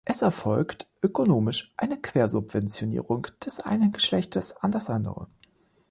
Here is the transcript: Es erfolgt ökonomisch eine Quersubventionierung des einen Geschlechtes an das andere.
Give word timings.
Es 0.03 0.23
erfolgt 0.23 0.89
ökonomisch 1.03 1.71
eine 1.77 1.95
Quersubventionierung 2.01 3.27
des 3.45 3.59
einen 3.59 3.91
Geschlechtes 3.91 4.55
an 4.57 4.71
das 4.71 4.89
andere. 4.89 5.27